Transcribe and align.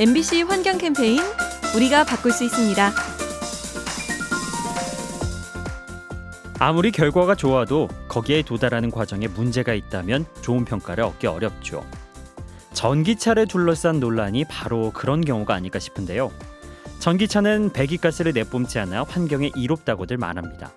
MBC 0.00 0.42
환경 0.42 0.78
캠페인 0.78 1.18
우리가 1.74 2.04
바꿀 2.04 2.30
수 2.30 2.44
있습니다. 2.44 2.92
아무리 6.60 6.92
결과가 6.92 7.34
좋아도 7.34 7.88
거기에 8.06 8.42
도달하는 8.42 8.92
과정에 8.92 9.26
문제가 9.26 9.74
있다면 9.74 10.26
좋은 10.40 10.64
평가를 10.64 11.02
얻기 11.02 11.26
어렵죠. 11.26 11.84
전기차를 12.74 13.48
둘러싼 13.48 13.98
논란이 13.98 14.44
바로 14.44 14.92
그런 14.92 15.20
경우가 15.20 15.52
아닐까 15.52 15.80
싶은데요. 15.80 16.30
전기차는 17.00 17.70
배기가스를 17.72 18.34
내뿜지 18.34 18.78
않아 18.78 19.02
환경에 19.02 19.50
이롭다고들 19.56 20.16
말합니다. 20.16 20.70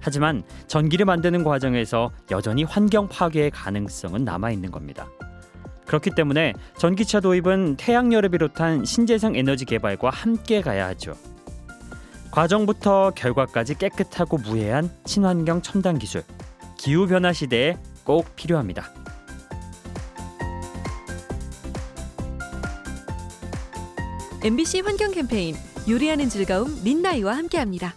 하지만 0.00 0.42
전기를 0.68 1.04
만드는 1.04 1.44
과정에서 1.44 2.12
여전히 2.30 2.64
환경 2.64 3.08
파괴의 3.08 3.50
가능성은 3.50 4.24
남아 4.24 4.52
있는 4.52 4.70
겁니다. 4.70 5.06
그렇기 5.88 6.10
때문에 6.10 6.52
전기차 6.76 7.20
도입은 7.20 7.76
태양열을 7.78 8.28
비롯한 8.28 8.84
신재생 8.84 9.34
에너지 9.34 9.64
개발과 9.64 10.10
함께 10.10 10.60
가야 10.60 10.86
하죠. 10.88 11.14
과정부터 12.30 13.12
결과까지 13.16 13.76
깨끗하고 13.78 14.36
무해한 14.36 14.90
친환경 15.04 15.62
첨단 15.62 15.98
기술, 15.98 16.22
기후 16.76 17.06
변화 17.06 17.32
시대에 17.32 17.78
꼭 18.04 18.36
필요합니다. 18.36 18.92
MBC 24.44 24.80
환경 24.80 25.10
캠페인 25.10 25.56
요리하는 25.88 26.28
즐거움 26.28 26.82
민나이와 26.84 27.34
함께합니다. 27.36 27.94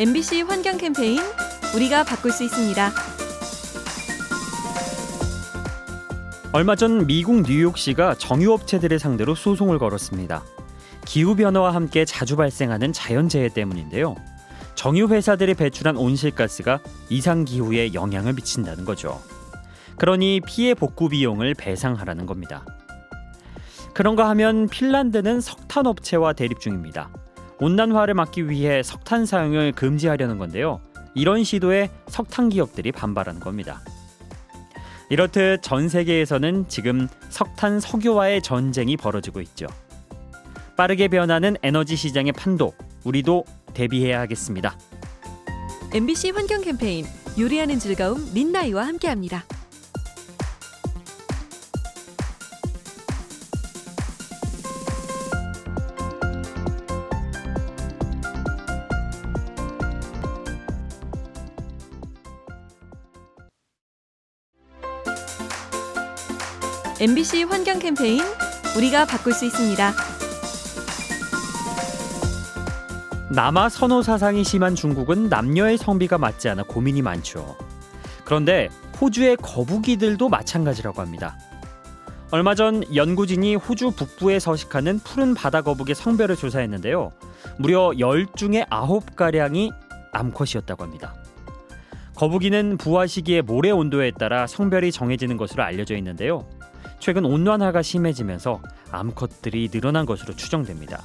MBC 0.00 0.40
환경 0.48 0.78
캠페인 0.78 1.20
우리가 1.76 2.04
바꿀 2.04 2.32
수 2.32 2.42
있습니다. 2.42 2.90
얼마 6.54 6.74
전 6.74 7.06
미국 7.06 7.42
뉴욕시가 7.42 8.14
정유업체들을 8.14 8.98
상대로 8.98 9.34
소송을 9.34 9.78
걸었습니다. 9.78 10.42
기후 11.04 11.36
변화와 11.36 11.74
함께 11.74 12.06
자주 12.06 12.36
발생하는 12.36 12.94
자연재해 12.94 13.50
때문인데요. 13.50 14.16
정유 14.74 15.08
회사들이 15.08 15.52
배출한 15.52 15.98
온실가스가 15.98 16.80
이상 17.10 17.44
기후에 17.44 17.92
영향을 17.92 18.32
미친다는 18.32 18.86
거죠. 18.86 19.20
그러니 19.98 20.40
피해 20.46 20.72
복구 20.72 21.10
비용을 21.10 21.52
배상하라는 21.52 22.24
겁니다. 22.24 22.64
그런가 23.92 24.30
하면 24.30 24.66
핀란드는 24.66 25.42
석탄 25.42 25.86
업체와 25.86 26.32
대립 26.32 26.58
중입니다. 26.58 27.10
온난화를 27.60 28.14
막기 28.14 28.48
위해 28.48 28.82
석탄 28.82 29.26
사용을 29.26 29.72
금지하려는 29.72 30.38
건데요. 30.38 30.80
이런 31.14 31.44
시도에 31.44 31.90
석탄 32.08 32.48
기업들이 32.48 32.92
반발하는 32.92 33.40
겁니다. 33.40 33.82
이렇듯 35.10 35.62
전 35.62 35.88
세계에서는 35.88 36.66
지금 36.68 37.08
석탄 37.28 37.80
석유와의 37.80 38.42
전쟁이 38.42 38.96
벌어지고 38.96 39.40
있죠. 39.42 39.66
빠르게 40.76 41.08
변하는 41.08 41.56
에너지 41.62 41.96
시장의 41.96 42.32
판도 42.32 42.72
우리도 43.04 43.44
대비해야 43.74 44.20
하겠습니다. 44.20 44.78
MBC 45.92 46.30
환경 46.30 46.62
캠페인 46.62 47.04
요리하는 47.38 47.78
즐거움 47.78 48.32
민나이와 48.32 48.86
함께합니다. 48.86 49.44
MBC 67.02 67.44
환경 67.44 67.78
캠페인 67.78 68.20
우리가 68.76 69.06
바꿀 69.06 69.32
수 69.32 69.46
있습니다. 69.46 69.92
남아 73.30 73.70
선호 73.70 74.02
사상이 74.02 74.44
심한 74.44 74.74
중국은 74.74 75.30
남녀의 75.30 75.78
성비가 75.78 76.18
맞지 76.18 76.50
않아 76.50 76.64
고민이 76.64 77.00
많죠. 77.00 77.56
그런데 78.26 78.68
호주의 79.00 79.34
거북이들도 79.36 80.28
마찬가지라고 80.28 81.00
합니다. 81.00 81.38
얼마 82.32 82.54
전 82.54 82.84
연구진이 82.94 83.54
호주 83.54 83.92
북부에 83.92 84.38
서식하는 84.38 84.98
푸른 84.98 85.32
바다 85.32 85.62
거북의 85.62 85.94
성별을 85.94 86.36
조사했는데요. 86.36 87.12
무려 87.56 87.92
10중에 87.92 88.68
9가량이 88.68 89.72
암컷이었다고 90.12 90.84
합니다. 90.84 91.14
거북이는 92.16 92.76
부화 92.76 93.06
시기의 93.06 93.40
모래 93.40 93.70
온도에 93.70 94.10
따라 94.10 94.46
성별이 94.46 94.92
정해지는 94.92 95.38
것으로 95.38 95.62
알려져 95.62 95.96
있는데요. 95.96 96.46
최근 97.00 97.24
온난화가 97.24 97.82
심해지면서 97.82 98.60
암컷들이 98.92 99.70
늘어난 99.70 100.06
것으로 100.06 100.36
추정됩니다. 100.36 101.02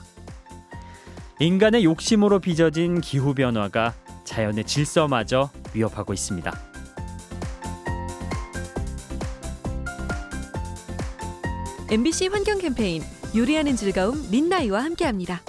인간의 1.40 1.84
욕심으로 1.86 2.40
빚어진 2.40 3.02
기후 3.02 3.34
변화가 3.34 3.94
자연의 4.26 4.66
질서마저 4.66 5.50
위협하고 5.74 6.14
있습니다. 6.14 6.52
환경 12.32 12.60
캠페인 12.60 13.02
요리하는 13.36 13.76
즐거움 13.76 14.30
민나이와 14.32 14.84
함께합니다. 14.84 15.42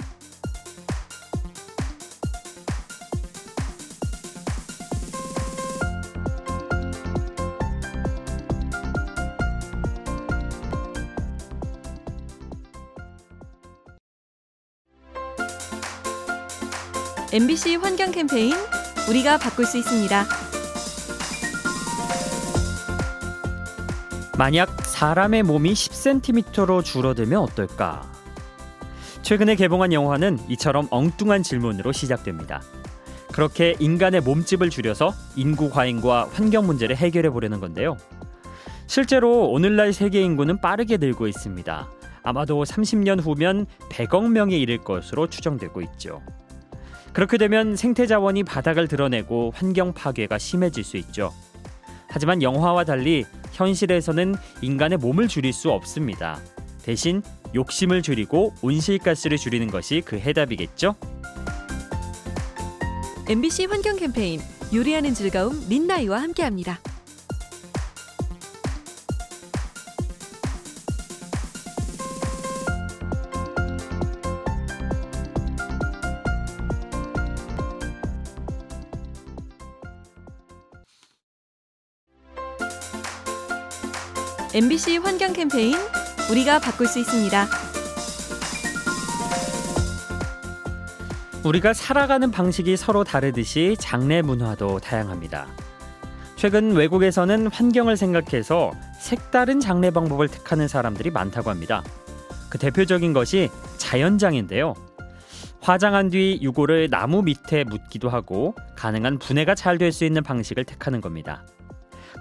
MBC 17.37 17.75
환경 17.75 18.11
캠페인 18.11 18.55
우리가 19.07 19.37
바꿀 19.37 19.67
수 19.67 19.77
있습니다. 19.77 20.25
만약 24.39 24.81
사람의 24.81 25.43
몸이 25.43 25.73
10cm로 25.73 26.83
줄어들면 26.83 27.39
어떨까? 27.39 28.11
최근에 29.21 29.53
개봉한 29.53 29.93
영화는 29.93 30.39
이처럼 30.49 30.87
엉뚱한 30.89 31.43
질문으로 31.43 31.91
시작됩니다. 31.91 32.63
그렇게 33.31 33.75
인간의 33.77 34.21
몸집을 34.21 34.71
줄여서 34.71 35.13
인구 35.35 35.69
과잉과 35.69 36.29
환경 36.33 36.65
문제를 36.65 36.95
해결해 36.95 37.29
보려는 37.29 37.59
건데요. 37.59 37.97
실제로 38.87 39.47
오늘날 39.51 39.93
세계 39.93 40.23
인구는 40.23 40.59
빠르게 40.59 40.97
늘고 40.97 41.27
있습니다. 41.27 41.87
아마도 42.23 42.63
30년 42.63 43.21
후면 43.21 43.67
100억 43.91 44.27
명에 44.31 44.57
이를 44.57 44.79
것으로 44.79 45.27
추정되고 45.27 45.81
있죠. 45.81 46.23
그렇게 47.17 47.39
되면 47.39 47.75
생태 47.75 48.05
자원이 48.05 48.43
바닥을 48.43 48.87
드러내고 48.87 49.51
환경 49.55 49.91
파괴가 49.91 50.37
심해질 50.37 50.83
수 50.83 50.97
있죠. 50.97 51.33
하지만 52.07 52.43
영화와 52.43 52.83
달리 52.83 53.25
현실에서는 53.53 54.35
인간의 54.61 54.99
몸을 54.99 55.27
줄일 55.27 55.51
수 55.51 55.71
없습니다. 55.71 56.39
대신 56.83 57.23
욕심을 57.55 58.03
줄이고 58.03 58.53
온실가스를 58.61 59.39
줄이는 59.39 59.65
것이 59.71 60.03
그 60.05 60.19
해답이겠죠? 60.19 60.93
MBC 63.27 63.65
환경 63.65 63.95
캠페인 63.95 64.39
요리하는 64.71 65.15
즐거움 65.15 65.67
민나이와 65.67 66.21
함께합니다. 66.21 66.79
MBC 84.57 84.97
환경 84.97 85.33
캠페인 85.33 85.75
우리가 86.31 86.57
바꿀 86.57 86.87
수 86.87 86.97
있습니다. 86.97 87.45
우리가 91.43 91.75
살아가는 91.75 92.31
방식이 92.31 92.75
서로 92.75 93.03
다르듯이 93.03 93.75
장례 93.79 94.23
문화도 94.23 94.79
다양합니다. 94.79 95.45
최근 96.37 96.71
외국에서는 96.71 97.45
환경을 97.51 97.97
생각해서 97.97 98.71
색다른 98.99 99.59
장례 99.59 99.91
방법을 99.91 100.27
택하는 100.27 100.67
사람들이 100.67 101.11
많다고 101.11 101.51
합니다. 101.51 101.83
그 102.49 102.57
대표적인 102.57 103.13
것이 103.13 103.51
자연장인데요. 103.77 104.73
화장한 105.61 106.09
뒤 106.09 106.39
유골을 106.41 106.89
나무 106.89 107.21
밑에 107.21 107.63
묻기도 107.63 108.09
하고 108.09 108.55
가능한 108.75 109.19
분해가 109.19 109.53
잘 109.53 109.77
될 109.77 109.91
수 109.91 110.03
있는 110.03 110.23
방식을 110.23 110.65
택하는 110.65 110.99
겁니다. 110.99 111.43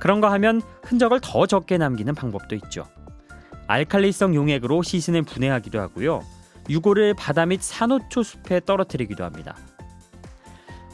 그런가 0.00 0.32
하면 0.32 0.62
흔적을 0.82 1.20
더 1.22 1.46
적게 1.46 1.78
남기는 1.78 2.14
방법도 2.14 2.54
있죠. 2.56 2.86
알칼리성 3.66 4.34
용액으로 4.34 4.82
시신을 4.82 5.22
분해하기도 5.22 5.80
하고요. 5.80 6.22
유골을 6.68 7.14
바다 7.14 7.46
및 7.46 7.62
산호초 7.62 8.22
숲에 8.22 8.60
떨어뜨리기도 8.64 9.24
합니다. 9.24 9.56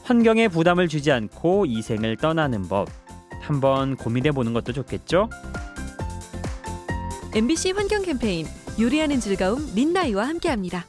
환경에 0.03 0.47
부담을 0.47 0.87
주지 0.87 1.11
않고 1.11 1.65
이 1.65 1.81
생을 1.81 2.17
떠나는 2.17 2.67
법 2.67 2.89
한번 3.41 3.95
고민해 3.95 4.31
보는 4.31 4.53
것도 4.53 4.73
좋겠죠? 4.73 5.29
MBC 7.35 7.71
환경 7.71 8.03
캠페인 8.03 8.45
요리하는 8.79 9.19
즐거움 9.19 9.73
민나이와 9.73 10.27
함께합니다. 10.27 10.85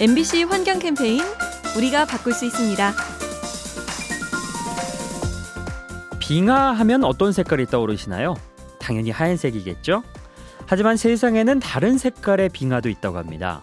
MBC 0.00 0.44
환경 0.44 0.78
캠페인 0.78 1.20
우리가 1.76 2.06
바꿀 2.06 2.32
수 2.32 2.46
있습니다. 2.46 2.92
빙하 6.18 6.72
하면 6.72 7.04
어떤 7.04 7.32
색깔이 7.32 7.66
떠오르시나요? 7.66 8.34
당연히 8.78 9.10
하얀색이겠죠? 9.10 10.02
하지만 10.66 10.96
세상에는 10.96 11.60
다른 11.60 11.98
색깔의 11.98 12.48
빙하도 12.48 12.88
있다고 12.88 13.18
합니다. 13.18 13.60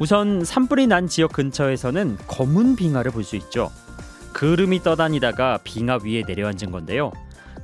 우선 0.00 0.44
산불이 0.44 0.88
난 0.88 1.06
지역 1.06 1.32
근처에서는 1.32 2.18
검은 2.26 2.74
빙하를 2.74 3.12
볼 3.12 3.22
수 3.22 3.36
있죠. 3.36 3.70
그름이 4.32 4.82
떠다니다가 4.82 5.60
빙하 5.62 5.98
위에 6.02 6.22
내려앉은 6.26 6.72
건데요. 6.72 7.12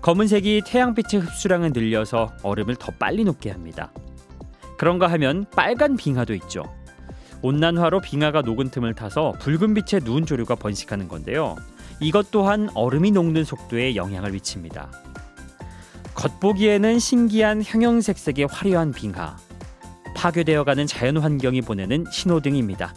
검은색이 0.02 0.62
태양빛의 0.66 1.20
흡수량을 1.20 1.72
늘려서 1.72 2.32
얼음을 2.42 2.76
더 2.76 2.92
빨리 2.98 3.24
녹게 3.24 3.50
합니다. 3.50 3.92
그런가 4.78 5.06
하면 5.12 5.46
빨간 5.54 5.96
빙하도 5.96 6.34
있죠. 6.34 6.62
온난화로 7.44 8.00
빙하가 8.00 8.40
녹은 8.40 8.70
틈을 8.70 8.94
타서 8.94 9.32
붉은 9.38 9.74
빛의 9.74 10.00
누운 10.02 10.24
조류가 10.24 10.54
번식하는 10.54 11.08
건데요. 11.08 11.56
이것 12.00 12.30
또한 12.30 12.70
얼음이 12.74 13.10
녹는 13.10 13.44
속도에 13.44 13.96
영향을 13.96 14.32
미칩니다. 14.32 14.90
겉보기에는 16.14 16.98
신기한 16.98 17.62
형형색색의 17.62 18.46
화려한 18.50 18.92
빙하. 18.92 19.36
파괴되어가는 20.16 20.86
자연 20.86 21.18
환경이 21.18 21.60
보내는 21.60 22.06
신호등입니다. 22.10 22.94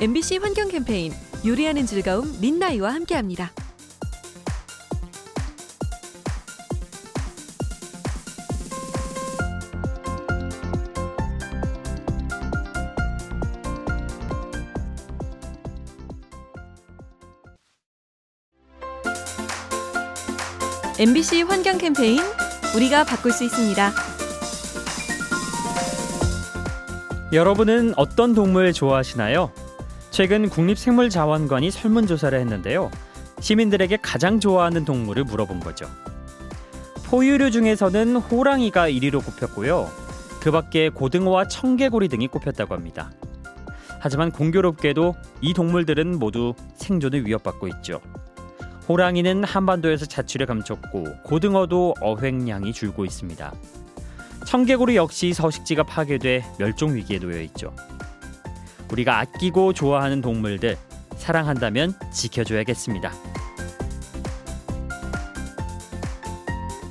MBC 0.00 0.38
환경 0.38 0.68
캠페인 0.68 1.12
요리하는 1.44 1.84
즐거움 1.84 2.40
민나이와 2.40 2.94
함께합니다. 2.94 3.50
MBC 20.98 21.42
환경 21.42 21.76
캠페인 21.76 22.20
우리가 22.74 23.04
바꿀 23.04 23.30
수 23.30 23.44
있습니다. 23.44 23.92
여러분은 27.34 27.92
어떤 27.98 28.34
동물 28.34 28.72
좋아하시나요? 28.72 29.52
최근 30.10 30.48
국립생물자원관이 30.48 31.70
설문조사를 31.70 32.40
했는데요. 32.40 32.90
시민들에게 33.40 33.98
가장 34.00 34.40
좋아하는 34.40 34.86
동물을 34.86 35.24
물어본 35.24 35.60
거죠. 35.60 35.86
포유류 37.04 37.50
중에서는 37.50 38.16
호랑이가 38.16 38.88
1위로 38.88 39.22
꼽혔고요. 39.22 39.90
그 40.40 40.50
밖에 40.50 40.88
고등어와 40.88 41.46
청개구리 41.48 42.08
등이 42.08 42.28
꼽혔다고 42.28 42.72
합니다. 42.72 43.10
하지만 44.00 44.30
공교롭게도 44.30 45.14
이 45.42 45.52
동물들은 45.52 46.18
모두 46.18 46.54
생존을 46.76 47.26
위협받고 47.26 47.68
있죠. 47.68 48.00
호랑이는 48.88 49.44
한반도에서 49.44 50.06
자취를 50.06 50.46
감췄고 50.46 51.22
고등어도 51.24 51.94
어획량이 52.00 52.72
줄고 52.72 53.04
있습니다. 53.04 53.52
청개구리 54.46 54.94
역시 54.96 55.32
서식지가 55.32 55.82
파괴돼 55.82 56.44
멸종 56.58 56.94
위기에 56.94 57.18
놓여 57.18 57.40
있죠. 57.42 57.74
우리가 58.92 59.18
아끼고 59.18 59.72
좋아하는 59.72 60.20
동물들 60.20 60.76
사랑한다면 61.16 61.94
지켜줘야겠습니다. 62.12 63.12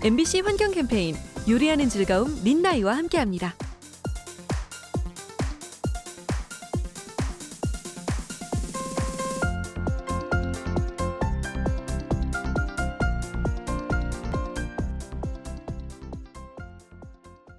MBC 0.04 0.42
환경 0.42 0.72
캠페인 0.72 1.16
요리하는 1.50 1.88
즐거움 1.90 2.44
민나이와 2.44 2.98
함께합니다. 2.98 3.56